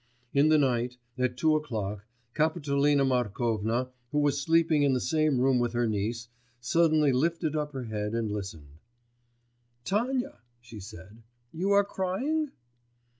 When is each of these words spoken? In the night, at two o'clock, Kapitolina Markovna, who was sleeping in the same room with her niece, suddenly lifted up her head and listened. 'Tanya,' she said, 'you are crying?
In 0.33 0.49
the 0.49 0.57
night, 0.57 0.97
at 1.19 1.37
two 1.37 1.55
o'clock, 1.55 2.03
Kapitolina 2.33 3.05
Markovna, 3.05 3.89
who 4.11 4.17
was 4.17 4.41
sleeping 4.41 4.81
in 4.81 4.93
the 4.93 4.99
same 4.99 5.39
room 5.39 5.59
with 5.59 5.73
her 5.73 5.85
niece, 5.87 6.27
suddenly 6.59 7.11
lifted 7.11 7.55
up 7.55 7.71
her 7.73 7.83
head 7.83 8.15
and 8.15 8.31
listened. 8.31 8.79
'Tanya,' 9.85 10.39
she 10.59 10.79
said, 10.79 11.21
'you 11.53 11.69
are 11.73 11.83
crying? 11.83 12.49